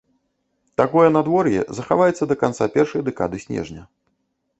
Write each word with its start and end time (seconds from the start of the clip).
Такое 0.81 1.09
надвор'е 1.17 1.61
захаваецца 1.79 2.23
да 2.31 2.37
канца 2.45 2.65
першай 2.79 3.05
дэкады 3.11 3.37
снежня. 3.45 3.83